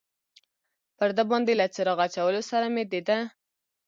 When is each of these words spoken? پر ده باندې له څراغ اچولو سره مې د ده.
پر 0.97 1.09
ده 1.17 1.23
باندې 1.31 1.53
له 1.59 1.65
څراغ 1.73 1.99
اچولو 2.05 2.41
سره 2.51 2.65
مې 2.73 2.83
د 2.91 2.93
ده. 3.07 3.17